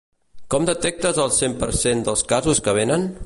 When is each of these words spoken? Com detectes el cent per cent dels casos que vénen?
Com 0.53 0.63
detectes 0.69 1.19
el 1.25 1.29
cent 1.37 1.55
per 1.63 1.71
cent 1.83 2.03
dels 2.09 2.25
casos 2.35 2.65
que 2.69 2.77
vénen? 2.83 3.09